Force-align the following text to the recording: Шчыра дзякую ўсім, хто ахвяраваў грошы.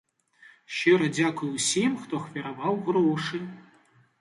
Шчыра 0.77 1.09
дзякую 1.17 1.51
ўсім, 1.57 1.91
хто 2.07 2.13
ахвяраваў 2.25 2.83
грошы. 2.89 3.37